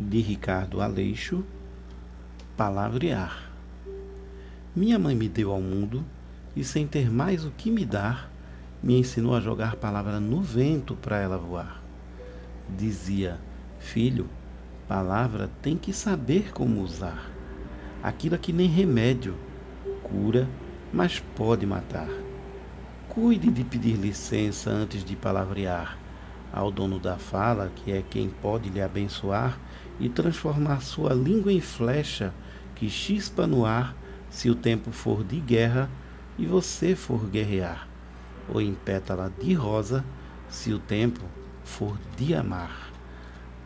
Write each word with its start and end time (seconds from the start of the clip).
de 0.00 0.18
Ricardo 0.20 0.80
Aleixo, 0.80 1.44
Palavrear. 2.56 3.50
Minha 4.74 4.98
mãe 4.98 5.14
me 5.14 5.28
deu 5.28 5.52
ao 5.52 5.60
mundo 5.60 6.02
e, 6.56 6.64
sem 6.64 6.86
ter 6.86 7.10
mais 7.10 7.44
o 7.44 7.50
que 7.50 7.70
me 7.70 7.84
dar, 7.84 8.30
me 8.82 8.98
ensinou 8.98 9.34
a 9.34 9.40
jogar 9.40 9.76
palavra 9.76 10.18
no 10.18 10.40
vento 10.40 10.96
para 10.96 11.18
ela 11.18 11.36
voar. 11.36 11.82
Dizia: 12.78 13.38
Filho, 13.78 14.26
palavra 14.88 15.50
tem 15.60 15.76
que 15.76 15.92
saber 15.92 16.50
como 16.52 16.80
usar. 16.80 17.30
Aquilo 18.02 18.38
que 18.38 18.54
nem 18.54 18.68
remédio 18.68 19.36
cura, 20.02 20.48
mas 20.92 21.20
pode 21.36 21.66
matar. 21.66 22.08
Cuide 23.08 23.50
de 23.50 23.64
pedir 23.64 23.96
licença 23.96 24.70
antes 24.70 25.04
de 25.04 25.14
palavrear 25.14 25.98
ao 26.52 26.70
dono 26.70 26.98
da 26.98 27.16
fala, 27.16 27.70
que 27.76 27.92
é 27.92 28.02
quem 28.02 28.28
pode 28.28 28.68
lhe 28.68 28.80
abençoar 28.80 29.58
e 29.98 30.08
transformar 30.08 30.80
sua 30.80 31.12
língua 31.12 31.52
em 31.52 31.60
flecha 31.60 32.32
que 32.74 32.88
chispa 32.88 33.46
no 33.46 33.66
ar 33.66 33.94
se 34.30 34.48
o 34.48 34.54
tempo 34.54 34.90
for 34.90 35.22
de 35.22 35.38
guerra 35.38 35.90
e 36.38 36.46
você 36.46 36.96
for 36.96 37.26
guerrear, 37.26 37.86
ou 38.48 38.60
em 38.60 38.72
pétala 38.72 39.30
de 39.38 39.52
rosa 39.52 40.04
se 40.48 40.72
o 40.72 40.78
tempo 40.78 41.20
for 41.62 41.98
de 42.16 42.34
amar. 42.34 42.90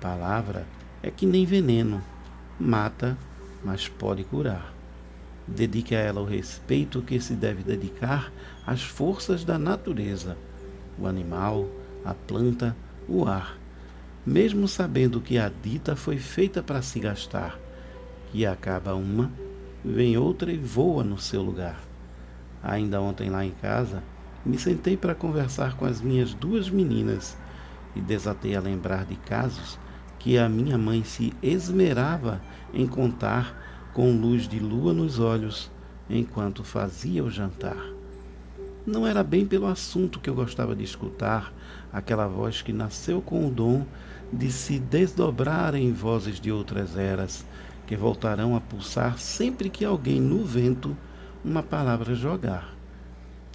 Palavra 0.00 0.66
é 1.02 1.10
que 1.10 1.26
nem 1.26 1.46
veneno, 1.46 2.02
mata, 2.58 3.16
mas 3.62 3.88
pode 3.88 4.24
curar. 4.24 4.74
Dedique 5.46 5.94
a 5.94 6.00
ela 6.00 6.20
o 6.20 6.26
respeito 6.26 7.02
que 7.02 7.20
se 7.20 7.34
deve 7.34 7.62
dedicar 7.62 8.32
às 8.66 8.82
forças 8.82 9.44
da 9.44 9.58
natureza, 9.58 10.36
o 10.98 11.06
animal, 11.06 11.68
a 12.04 12.14
planta, 12.14 12.76
o 13.08 13.26
ar, 13.26 13.58
mesmo 14.26 14.66
sabendo 14.68 15.20
que 15.20 15.38
a 15.38 15.50
dita 15.62 15.96
foi 15.96 16.18
feita 16.18 16.62
para 16.62 16.82
se 16.82 16.98
gastar, 17.00 17.58
que 18.30 18.44
acaba 18.44 18.94
uma, 18.94 19.30
vem 19.84 20.16
outra 20.16 20.52
e 20.52 20.56
voa 20.56 21.04
no 21.04 21.18
seu 21.18 21.42
lugar. 21.42 21.80
Ainda 22.62 23.00
ontem 23.00 23.28
lá 23.30 23.44
em 23.44 23.52
casa, 23.52 24.02
me 24.44 24.58
sentei 24.58 24.96
para 24.96 25.14
conversar 25.14 25.76
com 25.76 25.84
as 25.84 26.00
minhas 26.00 26.34
duas 26.34 26.68
meninas 26.68 27.36
e 27.94 28.00
desatei 28.00 28.56
a 28.56 28.60
lembrar 28.60 29.04
de 29.04 29.16
casos 29.16 29.78
que 30.18 30.38
a 30.38 30.48
minha 30.48 30.78
mãe 30.78 31.04
se 31.04 31.32
esmerava 31.42 32.40
em 32.72 32.86
contar 32.86 33.90
com 33.92 34.10
luz 34.10 34.48
de 34.48 34.58
lua 34.58 34.92
nos 34.92 35.18
olhos 35.18 35.70
enquanto 36.08 36.64
fazia 36.64 37.22
o 37.22 37.30
jantar. 37.30 37.93
Não 38.86 39.06
era 39.06 39.22
bem 39.22 39.46
pelo 39.46 39.66
assunto 39.66 40.20
que 40.20 40.28
eu 40.28 40.34
gostava 40.34 40.76
de 40.76 40.84
escutar, 40.84 41.54
aquela 41.90 42.26
voz 42.26 42.60
que 42.60 42.72
nasceu 42.72 43.22
com 43.22 43.46
o 43.46 43.50
dom 43.50 43.86
de 44.30 44.52
se 44.52 44.78
desdobrar 44.78 45.74
em 45.74 45.90
vozes 45.90 46.38
de 46.38 46.52
outras 46.52 46.94
eras, 46.94 47.46
que 47.86 47.96
voltarão 47.96 48.54
a 48.54 48.60
pulsar 48.60 49.18
sempre 49.18 49.70
que 49.70 49.86
alguém 49.86 50.20
no 50.20 50.44
vento 50.44 50.94
uma 51.42 51.62
palavra 51.62 52.14
jogar. 52.14 52.74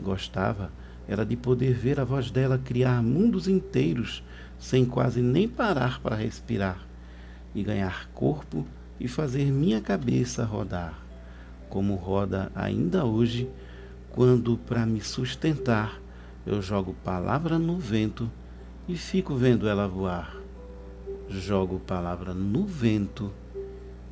Gostava 0.00 0.70
era 1.08 1.24
de 1.24 1.36
poder 1.36 1.74
ver 1.74 1.98
a 1.98 2.04
voz 2.04 2.30
dela 2.30 2.58
criar 2.58 3.02
mundos 3.02 3.48
inteiros 3.48 4.22
sem 4.58 4.84
quase 4.84 5.20
nem 5.20 5.48
parar 5.48 6.00
para 6.00 6.16
respirar, 6.16 6.86
e 7.54 7.62
ganhar 7.64 8.08
corpo 8.14 8.66
e 8.98 9.08
fazer 9.08 9.50
minha 9.50 9.80
cabeça 9.80 10.44
rodar, 10.44 10.98
como 11.68 11.94
roda 11.94 12.50
ainda 12.54 13.04
hoje 13.04 13.48
quando, 14.16 14.56
para 14.56 14.86
me 14.86 15.02
sustentar, 15.02 16.00
eu 16.46 16.62
jogo 16.62 16.96
palavra 17.04 17.58
no 17.58 17.78
vento 17.78 18.30
e 18.88 18.96
fico 18.96 19.34
vendo 19.36 19.68
ela 19.68 19.86
voar. 19.86 20.34
Jogo 21.28 21.78
palavra 21.78 22.32
no 22.32 22.64
vento 22.64 23.30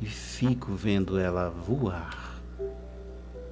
e 0.00 0.06
fico 0.06 0.72
vendo 0.72 1.18
ela 1.18 1.50
voar. 1.50 2.39